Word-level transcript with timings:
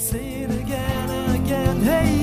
Say 0.00 0.44
it 0.44 0.50
again, 0.50 1.44
again, 1.44 1.80
hey. 1.82 2.19